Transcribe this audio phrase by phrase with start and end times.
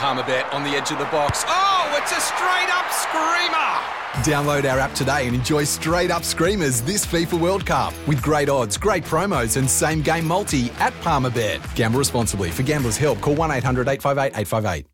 [0.00, 1.44] Palmerbet on the edge of the box.
[1.46, 3.76] Oh, it's a straight up screamer!
[4.24, 8.48] Download our app today and enjoy straight up screamers this FIFA World Cup with great
[8.48, 11.60] odds, great promos, and same game multi at Palmerbet.
[11.74, 12.50] Gamble responsibly.
[12.50, 14.86] For gamblers' help, call 1 800 858 858.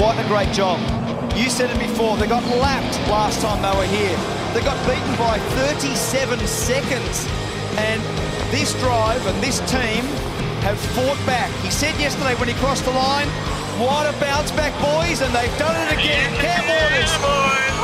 [0.00, 0.78] What a great job.
[1.36, 4.16] You said it before, they got lapped last time they were here.
[4.54, 7.26] They got beaten by 37 seconds.
[7.76, 8.00] And
[8.52, 10.29] this drive and this team
[10.62, 11.50] have fought back.
[11.62, 13.28] He said yesterday when he crossed the line,
[13.80, 16.32] what a bounce back, boys, and they've done it again.
[16.36, 17.12] Cam Waters,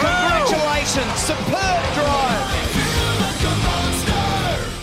[0.01, 2.67] congratulations, superb drive.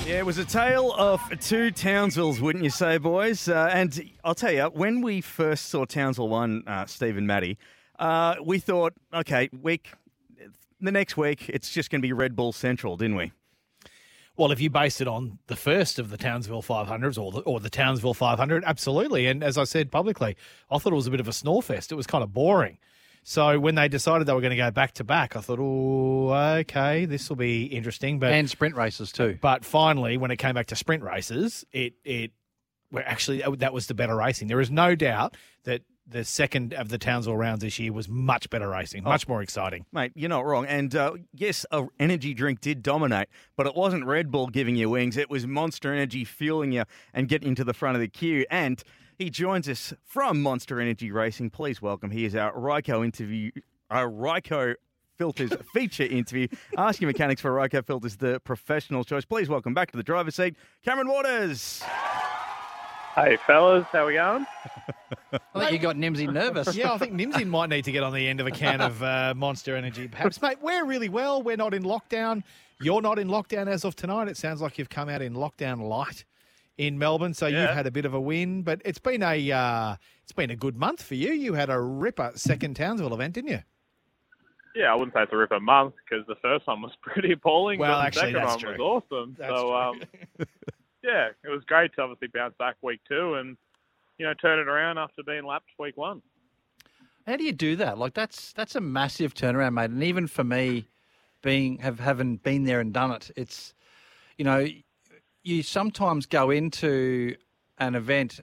[0.07, 3.47] Yeah, it was a tale of two Townsvilles, wouldn't you say, boys?
[3.47, 7.57] Uh, and I'll tell you, when we first saw Townsville one, uh, Steve and Maddie,
[7.99, 9.93] uh, we thought, okay, week,
[10.81, 13.31] the next week, it's just going to be Red Bull Central, didn't we?
[14.35, 17.59] Well, if you base it on the first of the Townsville 500s or the, or
[17.59, 19.27] the Townsville 500, absolutely.
[19.27, 20.35] And as I said publicly,
[20.71, 21.91] I thought it was a bit of a snore fest.
[21.91, 22.79] It was kind of boring.
[23.23, 26.33] So when they decided they were going to go back to back, I thought, oh,
[26.33, 28.19] okay, this will be interesting.
[28.19, 29.37] But and sprint races too.
[29.39, 32.31] But finally, when it came back to sprint races, it it
[32.91, 34.49] well, actually that was the better racing.
[34.49, 38.49] There is no doubt that the second of the Townsville rounds this year was much
[38.49, 39.85] better racing, much more exciting.
[39.91, 40.65] Mate, you're not wrong.
[40.65, 44.89] And uh, yes, a energy drink did dominate, but it wasn't Red Bull giving you
[44.89, 45.17] wings.
[45.17, 48.45] It was Monster Energy fueling you and getting into the front of the queue.
[48.51, 48.83] And
[49.17, 51.51] he joins us from Monster Energy Racing.
[51.51, 52.11] Please welcome.
[52.11, 53.51] He is our Ryco interview,
[53.89, 54.75] our Ryco
[55.17, 56.47] Filters feature interview.
[56.77, 59.25] Asking mechanics for Ryco Filters, the professional choice.
[59.25, 61.83] Please welcome back to the driver's seat, Cameron Waters.
[63.15, 64.45] Hey, fellas, how we going?
[65.31, 66.75] I think you got Nimsy nervous.
[66.75, 69.03] Yeah, I think Nimsy might need to get on the end of a can of
[69.03, 70.07] uh, Monster Energy.
[70.07, 71.43] Perhaps, mate, we're really well.
[71.43, 72.43] We're not in lockdown.
[72.81, 74.27] You're not in lockdown as of tonight.
[74.29, 76.25] It sounds like you've come out in lockdown light
[76.79, 77.61] in Melbourne, so Yeah.
[77.61, 78.63] you've had a bit of a win.
[78.63, 81.33] But it's been a uh, it's been a good month for you.
[81.33, 83.59] You had a ripper second Townsville event, didn't you?
[84.75, 87.79] Yeah, I wouldn't say it's a ripper month because the first one was pretty appalling.
[87.79, 88.83] Well, but the actually, second that's one true.
[88.83, 89.35] was awesome.
[89.37, 89.75] That's so, true.
[89.75, 90.01] um,
[91.03, 93.57] yeah, it was great to obviously bounce back week two and
[94.17, 96.21] you know turn it around after being lapped week one.
[97.27, 97.97] How do you do that?
[97.97, 99.91] Like that's that's a massive turnaround, mate.
[99.91, 100.87] And even for me,
[101.41, 103.73] being have having been there and done it, it's
[104.37, 104.65] you know,
[105.43, 107.35] you sometimes go into
[107.77, 108.39] an event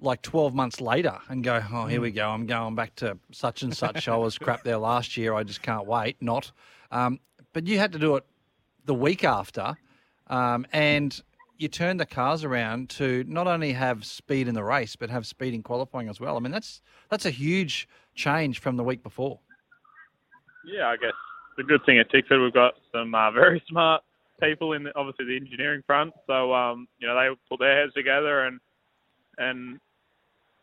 [0.00, 2.28] like 12 months later and go, oh, here we go.
[2.28, 4.08] I'm going back to such and such.
[4.08, 5.34] I was crap there last year.
[5.34, 6.16] I just can't wait.
[6.22, 6.52] Not.
[6.90, 7.20] Um,
[7.52, 8.24] but you had to do it
[8.86, 9.76] the week after.
[10.28, 11.20] Um, and
[11.60, 15.26] you turn the cars around to not only have speed in the race, but have
[15.26, 16.36] speed in qualifying as well.
[16.36, 19.38] I mean, that's that's a huge change from the week before.
[20.64, 21.12] Yeah, I guess
[21.58, 24.02] the good thing at Tickford, we've got some uh, very smart
[24.40, 26.14] people in the, obviously the engineering front.
[26.26, 28.58] So um, you know they put their heads together and
[29.36, 29.78] and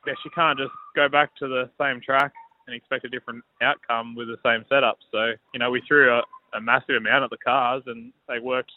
[0.03, 2.34] guess you can't just go back to the same track
[2.66, 4.97] and expect a different outcome with the same setup.
[5.12, 6.24] So you know we threw a,
[6.57, 8.72] a massive amount at the cars and they worked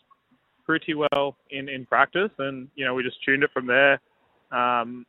[0.70, 3.94] pretty well in in practice and you know we just tuned it from there.
[4.52, 5.04] Um,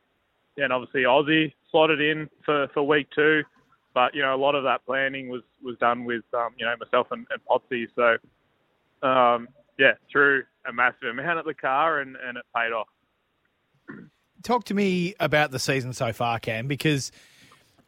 [0.56, 3.42] and obviously Aussie slotted in for, for week two,
[3.94, 6.74] but you know a lot of that planning was was done with um, you know
[6.80, 7.86] myself and, and Potsy.
[7.94, 9.46] So um,
[9.78, 12.88] yeah, threw a massive amount at the car and, and it paid off.
[14.42, 17.12] Talk to me about the season so far, Cam, because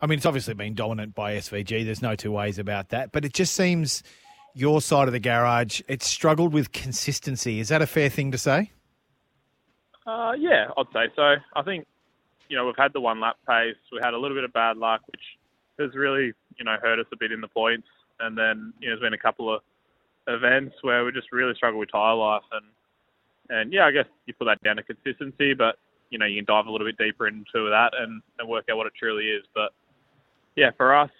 [0.00, 1.84] I mean it's obviously been dominant by SVG.
[1.84, 4.04] There's no two ways about that, but it just seems
[4.54, 7.60] your side of the garage it's struggled with consistency.
[7.60, 8.70] Is that a fair thing to say?
[10.06, 11.34] Uh, yeah, I'd say so.
[11.54, 11.87] I think,
[12.48, 13.76] you know, we've had the one lap pace.
[13.91, 15.22] We had a little bit of bad luck, which
[15.78, 17.88] has really, you know, hurt us a bit in the points.
[18.20, 19.62] And then, you know, there's been a couple of
[20.28, 22.43] events where we just really struggle with tyre life.
[22.53, 22.66] And,
[23.48, 25.78] and yeah, I guess you put that down to consistency, but,
[26.10, 28.76] you know, you can dive a little bit deeper into that and, and work out
[28.76, 29.44] what it truly is.
[29.54, 29.72] But
[30.54, 31.10] yeah, for us,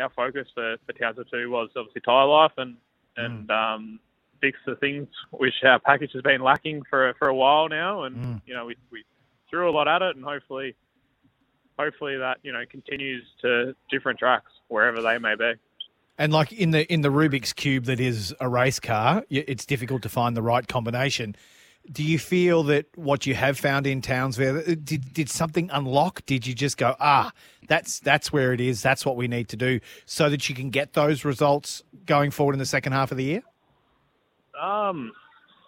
[0.00, 2.76] our focus for, for Townsville 2 was obviously tyre life and,
[3.16, 4.00] and, um,
[4.44, 8.40] fix the things which our package has been lacking for for a while now, and
[8.46, 9.02] you know we we
[9.48, 10.74] threw a lot at it, and hopefully,
[11.78, 15.52] hopefully that you know continues to different tracks wherever they may be.
[16.18, 20.02] And like in the in the Rubik's cube that is a race car, it's difficult
[20.02, 21.34] to find the right combination.
[21.92, 26.24] Do you feel that what you have found in Townsville uh, did did something unlock?
[26.24, 27.30] Did you just go ah
[27.68, 30.70] that's that's where it is, that's what we need to do, so that you can
[30.70, 33.42] get those results going forward in the second half of the year?
[34.60, 35.12] Um,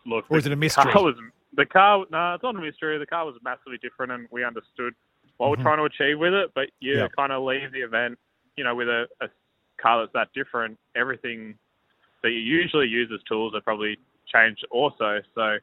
[0.07, 0.93] look, Or is it a mystery?
[0.93, 1.17] Car was,
[1.55, 2.99] the car, no, it's not a mystery.
[2.99, 4.95] The car was massively different, and we understood
[5.37, 5.51] what Mhm.
[5.51, 6.53] we're trying to achieve with it.
[6.55, 8.19] But you kind of leave the event,
[8.57, 9.29] you know, with a, a
[9.77, 10.79] car that's that different.
[10.95, 11.59] Everything
[12.23, 15.21] that you usually use as tools are probably changed also.
[15.35, 15.59] So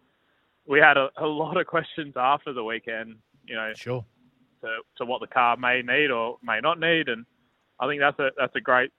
[0.68, 3.16] we had a, a lot of questions after the weekend.
[3.46, 4.06] You know, Sure.
[4.62, 4.68] to,
[4.98, 7.26] to what the car may need or may not need, and
[7.80, 8.92] I think that's a that's a great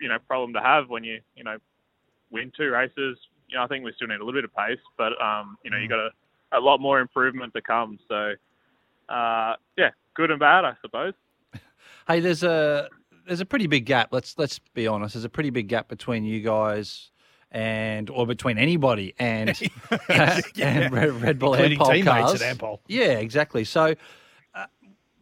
[0.00, 1.56] you know problem to have when you you know
[2.30, 3.18] win two races.
[3.48, 5.70] You know, I think we still need a little bit of pace, but um, you
[5.70, 6.10] know, you got a,
[6.52, 7.98] a lot more improvement to come.
[8.06, 8.34] So,
[9.08, 11.14] uh, yeah, good and bad, I suppose.
[12.06, 12.88] Hey, there's a
[13.26, 14.08] there's a pretty big gap.
[14.12, 15.12] Let's let's be honest.
[15.14, 17.10] There's a pretty big gap between you guys
[17.50, 19.50] and or between anybody and
[20.08, 22.42] and Red, Red Bull Including Ampol teammates cars.
[22.42, 22.80] at Ampol.
[22.86, 23.64] Yeah, exactly.
[23.64, 23.94] So,
[24.54, 24.66] uh,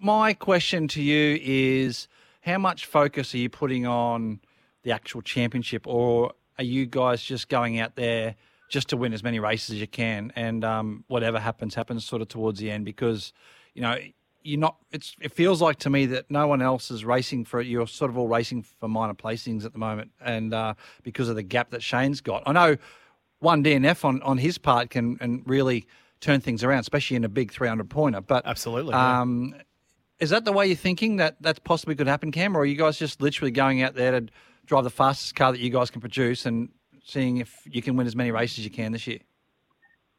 [0.00, 2.08] my question to you is,
[2.40, 4.40] how much focus are you putting on
[4.82, 8.34] the actual championship, or are you guys just going out there
[8.68, 12.22] just to win as many races as you can, and um, whatever happens, happens sort
[12.22, 12.84] of towards the end?
[12.84, 13.32] Because
[13.74, 13.96] you know
[14.46, 14.76] you're not.
[14.92, 17.66] It's it feels like to me that no one else is racing for it.
[17.66, 21.36] You're sort of all racing for minor placings at the moment, and uh, because of
[21.36, 22.76] the gap that Shane's got, I know
[23.40, 25.86] one DNF on on his part can and really
[26.20, 28.20] turn things around, especially in a big 300 pointer.
[28.20, 29.20] But Absolutely, yeah.
[29.20, 29.54] um,
[30.18, 32.76] is that the way you're thinking that that's possibly could happen, Cam, or are you
[32.76, 34.26] guys just literally going out there to
[34.64, 36.70] drive the fastest car that you guys can produce and
[37.04, 39.18] seeing if you can win as many races as you can this year?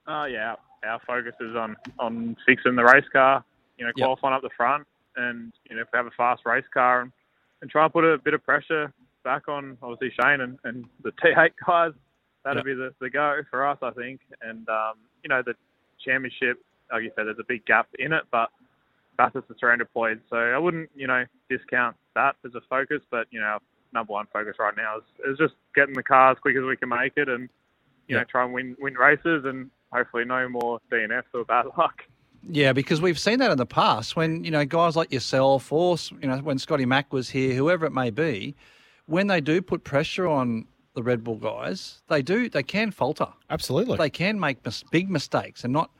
[0.07, 3.43] Uh, yeah, our, our focus is on, on fixing the race car,
[3.77, 4.05] you know, Yep.
[4.05, 4.85] qualifying up the front,
[5.15, 7.11] and you know, if we have a fast race car, and,
[7.61, 8.91] and try and put a bit of pressure
[9.23, 11.91] back on obviously Shane and, and the T8 guys.
[12.43, 12.65] That'd Yep.
[12.65, 14.21] be the, the go for us, I think.
[14.41, 14.93] And um,
[15.23, 15.53] you know, the
[16.03, 16.59] championship,
[16.91, 18.49] like you said, there's a big gap in it, but
[19.17, 23.01] Bathurst is 300 points, so I wouldn't, you know, discount that as a focus.
[23.11, 23.59] But you know, our
[23.93, 26.77] number one focus right now is, is just getting the car as quick as we
[26.77, 27.49] can make it, and
[28.07, 31.95] you know, try and win win races, and hopefully no more DNFs or bad luck.
[32.49, 35.97] Yeah, because we've seen that in the past when you know guys like yourself, or
[36.21, 38.55] you know when Scotty Mack was here, whoever it may be,
[39.05, 43.27] when they do put pressure on the Red Bull guys, they do they can falter.
[43.49, 43.97] Absolutely.
[43.97, 45.91] They can make mis- big mistakes, and not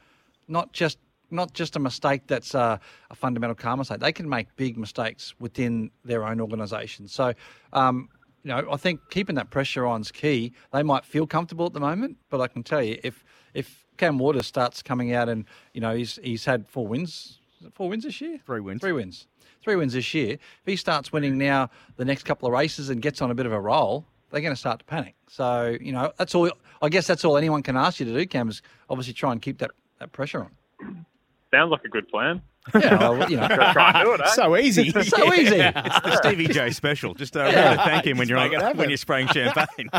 [0.48, 1.00] not just
[1.30, 2.80] not just a mistake that's a,
[3.12, 4.00] a fundamental car mistake.
[4.00, 7.08] They can make big mistakes within their own organisation.
[7.08, 7.34] So.
[7.74, 8.10] Um,
[8.44, 10.54] you know, I think keeping that pressure on is key.
[10.72, 13.26] They might feel comfortable at the moment, but I can tell you, if
[13.58, 17.40] if Cam Waters starts coming out and you know he's he's had four wins,
[17.74, 18.82] four wins this year, Three wins.
[18.82, 19.28] three wins,
[19.64, 20.34] three wins this year.
[20.34, 23.46] If he starts winning now the next couple of races and gets on a bit
[23.46, 25.16] of a roll, they're going to start to panic.
[25.28, 26.52] So you know, that's all.
[26.82, 29.42] I guess that's all anyone can ask you to do, Cam, is obviously try and
[29.42, 30.42] keep that, that pressure
[30.82, 31.06] on.
[31.52, 32.42] Sounds like a good plan.
[32.76, 34.28] Yeah, well, you know, Try and do it, eh?
[34.32, 34.92] so easy.
[35.04, 35.56] so easy.
[35.76, 37.14] It's the Stevie J special.
[37.14, 38.78] Just uh, remember to thank him when you're make it happen.
[38.78, 39.90] when you're spraying champagne.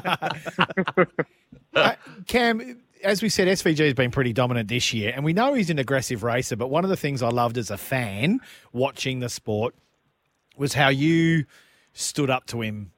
[1.74, 1.94] Uh,
[2.26, 5.70] Cam, as we said, SVG has been pretty dominant this year, and we know he's
[5.70, 6.56] an aggressive racer.
[6.56, 8.40] But one of the things I loved as a fan
[8.72, 9.74] watching the sport
[10.56, 11.44] was how you
[11.92, 12.92] stood up to him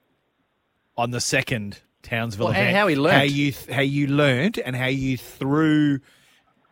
[0.97, 2.77] on the second Townsville Well, event.
[2.77, 3.17] how he learnt.
[3.17, 6.01] how you how you learnt, and how you threw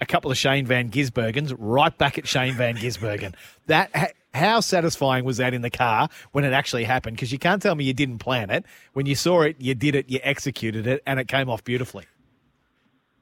[0.00, 3.34] a couple of Shane Van Gisbergens right back at Shane Van Gisbergen.
[3.66, 7.16] That how satisfying was that in the car when it actually happened?
[7.16, 8.64] Because you can't tell me you didn't plan it.
[8.94, 12.04] When you saw it, you did it, you executed it, and it came off beautifully.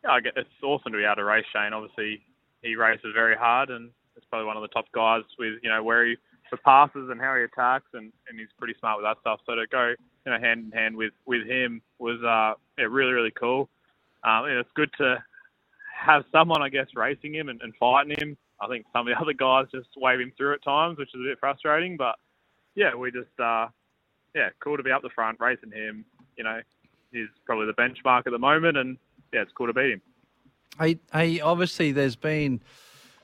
[0.09, 1.73] I get, it's awesome to be able to race Shane.
[1.73, 2.23] Obviously,
[2.63, 5.83] he races very hard, and he's probably one of the top guys with you know
[5.83, 6.17] where he
[6.51, 9.41] the passes and how he attacks, and, and he's pretty smart with that stuff.
[9.47, 9.95] So to go
[10.27, 13.69] you know hand in hand with with him was uh yeah, really really cool.
[14.25, 15.23] Um, and it's good to
[16.05, 18.37] have someone I guess racing him and, and fighting him.
[18.61, 21.21] I think some of the other guys just wave him through at times, which is
[21.21, 21.97] a bit frustrating.
[21.97, 22.17] But
[22.75, 23.69] yeah, we just uh
[24.35, 26.05] yeah cool to be up the front racing him.
[26.37, 26.61] You know,
[27.13, 28.99] he's probably the benchmark at the moment, and
[29.33, 30.03] yeah, it's cool to beat him.
[30.79, 32.61] Hey, hey, obviously there's been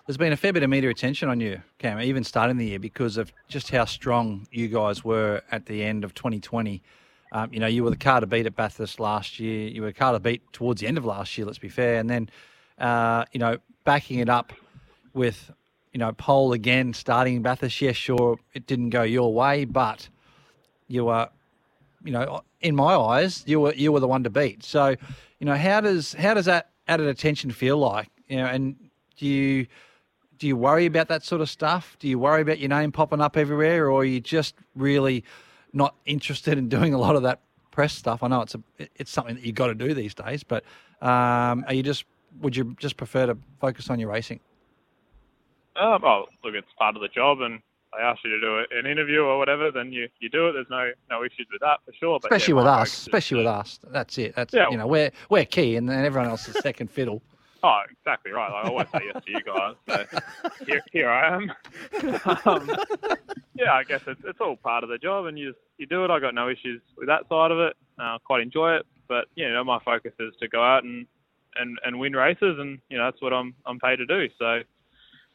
[0.07, 2.79] there's been a fair bit of media attention on you, Cam, even starting the year
[2.79, 6.83] because of just how strong you guys were at the end of 2020.
[7.31, 9.69] Um, you know, you were the car to beat at Bathurst last year.
[9.69, 11.47] You were the car to beat towards the end of last year.
[11.47, 12.31] Let's be fair, and then
[12.79, 14.53] uh, you know backing it up
[15.15, 15.51] with
[15.93, 17.81] you know pole again starting in Bathurst.
[17.81, 20.09] Yes, sure, it didn't go your way, but
[20.89, 21.29] you were
[22.05, 24.65] you know, in my eyes, you were you were the one to beat.
[24.65, 24.97] So,
[25.43, 28.09] you know, how does how does that added attention feel like?
[28.29, 28.77] You know, and
[29.17, 29.67] do you
[30.39, 31.97] do you worry about that sort of stuff?
[31.99, 35.25] Do you worry about your name popping up everywhere, or are you just really
[35.73, 37.41] not interested in doing a lot of that
[37.73, 38.23] press stuff?
[38.23, 38.63] I know it's a
[38.95, 40.63] it's something that you've got to do these days, but
[41.01, 42.05] um, are you just
[42.41, 44.39] would you just prefer to focus on your racing?
[45.75, 47.59] Um, oh, look, it's part of the job, and
[47.97, 50.53] they ask you to do an interview or whatever, then you, you do it.
[50.53, 52.19] There's no no issues with that for sure.
[52.21, 53.79] But yeah, Especially with us, especially with us.
[53.91, 54.35] That's it.
[54.35, 54.71] That's Yeah.
[54.71, 57.23] you know we're we're key, and then everyone else is second fiddle.
[57.65, 58.51] Oh, exactly right.
[58.51, 59.75] Like, I always say yes to you guys.
[59.87, 61.53] So here, here I am.
[62.45, 62.69] um,
[63.55, 66.05] yeah, I guess it's, it's all part of the job, and you just, you do
[66.05, 66.11] it.
[66.11, 67.77] I got no issues with that side of it.
[68.01, 71.07] Uh, quite enjoy it, but you know, my focus is to go out and,
[71.55, 74.27] and, and win races, and you know that's what I'm I'm paid to do.
[74.41, 74.63] So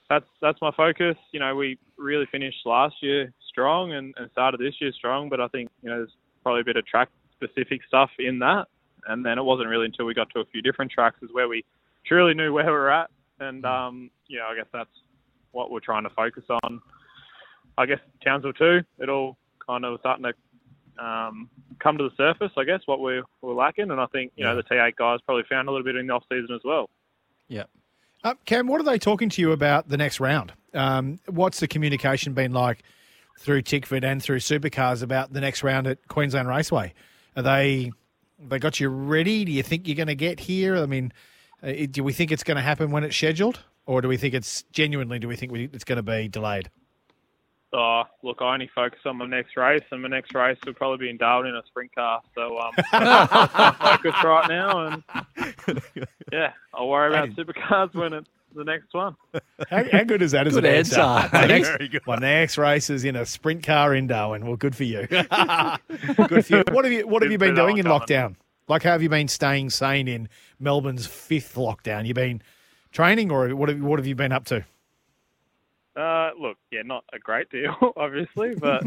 [0.09, 1.15] that's that's my focus.
[1.31, 5.41] You know, we really finished last year strong and, and started this year strong, but
[5.41, 8.67] I think you know there's probably a bit of track specific stuff in that.
[9.07, 11.47] And then it wasn't really until we got to a few different tracks is where
[11.47, 11.63] we
[12.05, 13.09] truly knew where we were at.
[13.39, 14.89] And um, you know, I guess that's
[15.51, 16.81] what we're trying to focus on.
[17.77, 18.81] I guess Townsville too.
[18.99, 21.49] It all kind of was starting to um,
[21.79, 22.51] come to the surface.
[22.57, 25.43] I guess what we're, we're lacking, and I think you know the T8 guys probably
[25.49, 26.89] found a little bit in the off season as well.
[27.47, 27.63] Yeah.
[28.27, 30.51] Uh, Cam, what are they talking to you about the next round?
[30.73, 32.83] Um, what's the communication been like
[33.39, 36.93] through Tickford and through Supercars about the next round at Queensland Raceway?
[37.37, 37.93] Are they
[38.37, 39.45] they got you ready?
[39.45, 40.75] Do you think you're going to get here?
[40.75, 41.13] I mean,
[41.63, 44.33] uh, do we think it's going to happen when it's scheduled, or do we think
[44.33, 45.19] it's genuinely?
[45.19, 46.69] Do we think it's going to be delayed?
[47.71, 51.05] Oh, look, I only focus on my next race, and my next race will probably
[51.05, 52.21] be in Darwin in a sprint car.
[52.35, 52.73] So um,
[53.79, 55.03] focus right now, and
[56.31, 59.15] yeah, I'll worry about supercars when it's the next one.
[59.69, 60.99] How, how good is that as Good an answer.
[60.99, 61.29] answer?
[61.33, 62.01] My next, Very good.
[62.07, 64.45] my next race is in a sprint car in Darwin.
[64.45, 65.05] Well, good for you.
[65.07, 66.63] good for you.
[66.71, 68.35] What have you What have you been Didn't see that doing in one lockdown?
[68.67, 70.27] Like, how have you been staying sane in
[70.59, 72.05] Melbourne's fifth lockdown?
[72.05, 72.41] You been
[72.91, 74.65] training, or what have What have you been up to?
[75.95, 78.83] Uh, look, yeah, not a great deal, obviously, but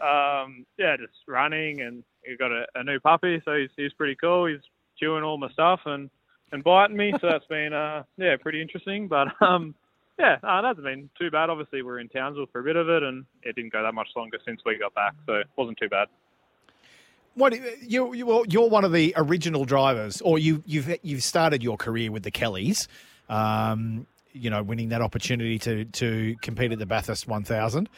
[0.00, 4.14] um, yeah, just running, and we've got a, a new puppy, so he's he's pretty
[4.14, 4.46] cool.
[4.46, 4.60] He's
[4.98, 6.10] chewing all my stuff and
[6.52, 9.08] and biting me, so that's been uh yeah pretty interesting.
[9.08, 9.74] But um
[10.18, 11.50] yeah, it hasn't been too bad.
[11.50, 14.08] Obviously, we're in Townsville for a bit of it, and it didn't go that much
[14.14, 16.08] longer since we got back, so it wasn't too bad.
[17.34, 21.76] What you you you're one of the original drivers, or you you've you've started your
[21.76, 22.86] career with the Kellys,
[23.28, 27.88] um, you know, winning that opportunity to to compete at the Bathurst 1000.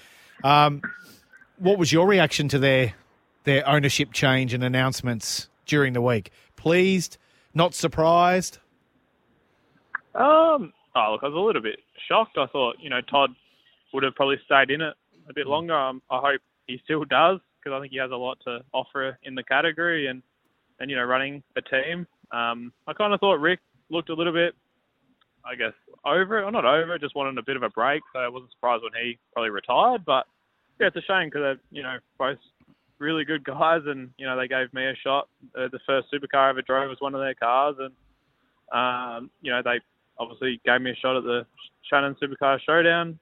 [0.43, 0.81] Um,
[1.59, 2.95] what was your reaction to their
[3.45, 6.31] their ownership change and announcements during the week?
[6.57, 7.19] Pleased,
[7.55, 8.59] not surprised.
[10.15, 12.39] Um, oh, look, I was a little bit shocked.
[12.39, 13.31] I thought, you know, Todd
[13.93, 14.95] would have probably stayed in it
[15.29, 15.75] a bit longer.
[15.75, 19.19] Um, I hope he still does because I think he has a lot to offer
[19.25, 20.23] in the category and,
[20.81, 22.07] and you know, running a team.
[22.31, 24.55] Um, I kind of thought Rick looked a little bit,
[25.45, 25.73] I guess,
[26.05, 28.03] over it, or not over it, just wanted a bit of a break.
[28.13, 30.05] So I wasn't surprised when he probably retired.
[30.05, 30.27] But
[30.81, 32.39] yeah, it's a shame because you know, both
[32.99, 35.29] really good guys and, you know, they gave me a shot.
[35.59, 37.95] Uh, the first supercar I ever drove was one of their cars and,
[38.73, 39.81] um, you know, they
[40.19, 41.47] obviously gave me a shot at the
[41.89, 43.19] Shannon Supercar Showdown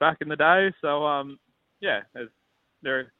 [0.00, 0.72] back in the day.
[0.80, 1.38] So um,
[1.80, 2.00] yeah,
[2.82, 3.12] they're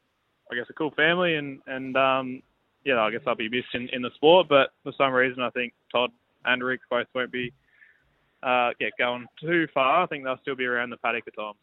[0.50, 2.42] I guess a cool family, and and um,
[2.84, 4.48] yeah, I guess I'll be missed in, in the sport.
[4.48, 6.10] But for some reason, I think Todd
[6.44, 7.52] and Rick both won't be
[8.42, 10.02] uh, yeah going too far.
[10.02, 11.56] I think they'll still be around the paddock at times.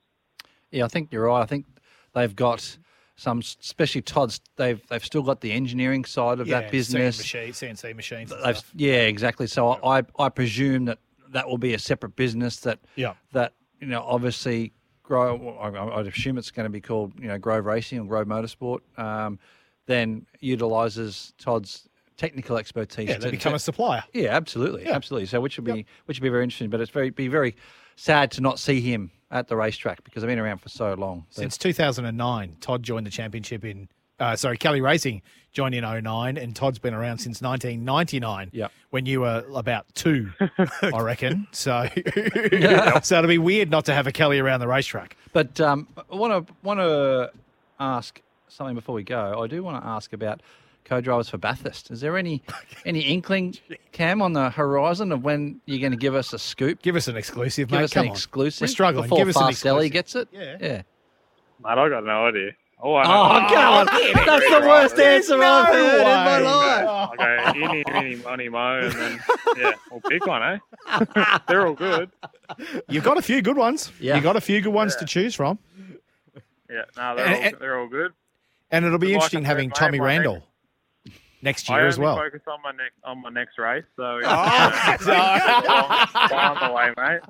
[0.72, 1.42] Yeah, I think you're right.
[1.42, 1.66] I think
[2.14, 2.78] they've got
[3.20, 4.40] some, especially Todd's.
[4.56, 7.22] They've they've still got the engineering side of that business.
[7.22, 8.32] CNC, CNC machines.
[8.32, 8.72] and They've, stuff.
[8.76, 9.46] yeah, exactly.
[9.48, 11.00] So I I presume that
[11.32, 13.14] that will be a separate business that Yeah.
[13.34, 14.72] that you know obviously
[15.04, 15.58] grow.
[15.60, 18.80] I- I'd assume it's going to be called you know Grove Racing or Grove Motorsport.
[18.98, 19.38] Um,
[19.86, 23.10] then utilizes Todd's technical expertise.
[23.10, 24.04] Yeah, they to- become to- a supplier.
[24.14, 24.96] yeah, absolutely, Yeah.
[24.96, 25.26] absolutely.
[25.28, 25.86] So which would be Yep.
[26.06, 27.56] which would be very interesting, but it's very be very
[27.96, 31.26] sad to not see him at the racetrack because I've been around for so long.
[31.30, 35.22] Since 2009, Todd joined the championship in, uh, sorry, Kelly Racing
[35.52, 38.50] joined in 09, and Todd's been around since 1999.
[38.54, 38.72] Yep.
[38.92, 40.32] When you were about two,
[40.82, 41.48] I reckon.
[41.52, 41.88] So,
[43.04, 45.16] so it'll be weird not to have a Kelly around the racetrack.
[45.34, 47.32] But um, I want to want to
[47.80, 49.42] ask something before we go.
[49.42, 50.42] I do want to ask about
[50.90, 51.92] co-drivers for Bathurst.
[51.92, 52.42] Is there any
[52.86, 53.56] any inkling,
[53.92, 56.82] Cam, on the horizon of when you're going to give us a scoop?
[56.82, 57.84] Give us an exclusive, Give mate.
[57.86, 58.16] us Come an on.
[58.16, 58.62] exclusive.
[58.62, 59.04] We're struggling.
[59.04, 60.32] Before Give us an Fast Ellie exclusive.
[60.32, 60.60] gets it.
[60.62, 60.68] Yeah.
[60.68, 60.82] Yeah.
[61.64, 62.52] Mate, I got no idea.
[62.82, 63.48] Oh, I Oh, know.
[63.50, 63.86] come on.
[64.26, 66.46] That's the worst answer I've heard in my way.
[66.46, 66.88] life.
[66.88, 67.24] I'll go
[67.66, 69.20] any, mini, money, mo, and then
[69.58, 71.40] yeah, we'll pick one, eh?
[71.50, 72.10] They're all good.
[72.88, 73.92] You've got a few good ones.
[74.00, 74.16] Yeah.
[74.16, 75.60] You've got a few good ones to choose from.
[76.70, 78.14] Yeah, no, they're And- all, they're all good.
[78.72, 80.48] And it'll be Like I interesting said, having mate, Tommy my next- Randle
[81.42, 82.16] next year only as well.
[82.16, 84.20] focus on my next on my next race, so Oh,
[86.30, 87.22] far on the way, mate.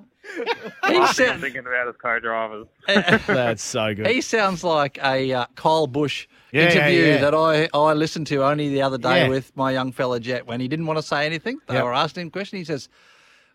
[0.87, 2.67] He Last thing I'm thinking about his co-drivers.
[3.27, 4.07] That's so good.
[4.07, 7.17] He sounds like a uh, Kyle Busch Yeah, yeah, interview yeah.
[7.21, 9.29] that I, I listened to only the other day Yeah.
[9.29, 11.59] with my young fella Jet when he didn't want to say anything.
[11.67, 11.83] They Yep.
[11.85, 12.59] were asking him a question.
[12.59, 12.89] He says,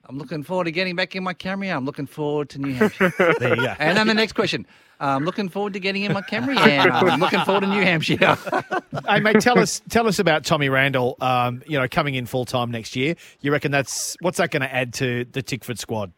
[0.07, 1.75] I'm looking forward to getting back in my Camry.
[1.75, 3.13] I'm looking forward to New Hampshire.
[3.19, 3.75] There you go.
[3.79, 4.67] and then the next question.
[5.01, 8.17] I'm looking forward to getting in my Camry and I'm looking forward to New Hampshire.
[9.09, 11.17] hey mate, tell us tell us about Tommy Randle.
[11.21, 13.17] Um, you know, coming in full time next year.
[13.41, 16.13] You reckon that's what's that going to add to the Tickford squad?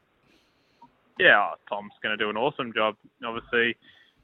[1.18, 2.96] Yeah, oh, Tom's going to do an awesome job.
[3.24, 3.74] Obviously,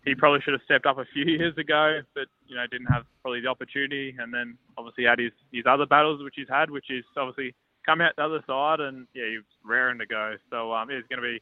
[0.04, 3.04] he probably should have stepped up a few years ago, but you know didn't have
[3.23, 4.14] probably the opportunity.
[4.19, 8.00] And then obviously had his his other battles which he's had, which is obviously come
[8.00, 10.34] out the other side, and yeah, he's raring to go.
[10.50, 11.40] So um, he's going to be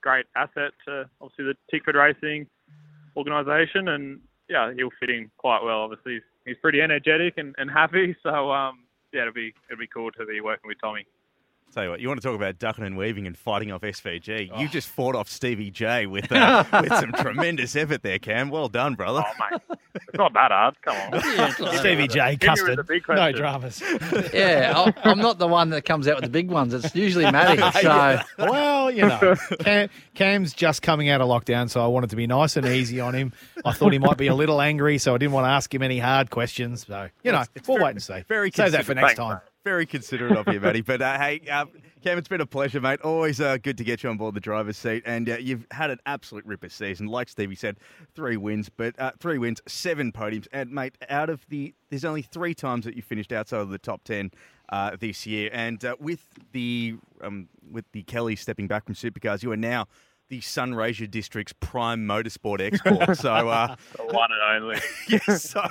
[0.00, 2.46] great asset to obviously the Tickford Racing
[3.16, 5.80] organisation, and yeah, he'll fit in quite well.
[5.80, 9.88] Obviously, he's, he's pretty energetic and, and happy, so um, yeah, it'll be it'll be
[9.88, 11.06] cool to be working with Tommy.
[11.74, 14.50] Tell you what, you want to talk about ducking and weaving and fighting off SVG.
[14.52, 14.58] Oh.
[14.58, 18.48] You just fought off Stevie J with uh, with some tremendous effort there, Cam.
[18.48, 19.22] Well done, brother.
[19.24, 20.80] Oh mate, it's not that hard.
[20.82, 21.76] Come on.
[21.78, 22.76] Stevie J, Hit me with custard.
[22.78, 23.36] No question.
[23.36, 23.82] dramas.
[24.32, 26.72] Yeah, I'll- I'm not the one that comes out with the big ones.
[26.72, 27.60] It's usually Matty.
[27.82, 32.16] So Well, you know, Cam, Cam's just coming out of lockdown, so I wanted to
[32.16, 33.32] be nice and easy on him.
[33.64, 35.82] I thought he might be a little angry, so I didn't want to ask him
[35.82, 36.86] any hard questions.
[36.86, 38.24] So, you know, It's we'll very- wait and see.
[38.26, 39.40] very Save that for next Thanks, time.
[39.64, 40.80] Very considerate of you, Matty.
[40.80, 41.66] But uh, hey, uh,
[42.02, 43.00] Cam, it's been a pleasure, mate.
[43.02, 45.02] Always uh, good to get you on board the driver's seat.
[45.04, 47.06] And uh, you've had an absolute ripper season.
[47.06, 47.78] Like Stevie said,
[48.14, 50.46] three wins, but uh, three wins, seven podiums.
[50.52, 53.78] And, mate, out of the, there's only three times that you finished outside of the
[53.78, 54.30] top 10
[54.68, 55.50] uh, this year.
[55.52, 59.86] And with the um, with the Kelly stepping back from supercars, you are now
[60.28, 63.16] the Sunraysia District's prime motorsport export.
[63.16, 64.80] so, uh, The one and only.
[65.08, 65.66] yes, so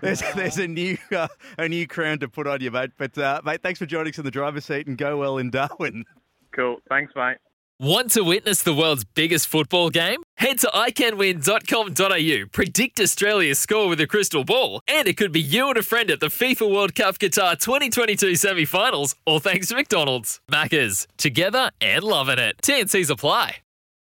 [0.00, 1.28] there's, there's a new uh,
[1.58, 2.90] a new crown to put on you, mate.
[2.96, 5.50] But uh, mate, thanks for joining us in the driver's seat and go well in
[5.50, 6.04] Darwin.
[6.52, 6.78] Cool.
[6.88, 7.36] Thanks, mate.
[7.78, 10.22] Want to witness the world's biggest football game?
[10.36, 15.68] Head to iCanWin.com.au, predict Australia's score with a crystal ball, and it could be you
[15.68, 19.76] and a friend at the FIFA World Cup Qatar 2022 semi finals, all thanks to
[19.76, 20.40] McDonald's.
[20.52, 22.56] Maccas, together and loving it.
[22.62, 23.56] TNCs apply.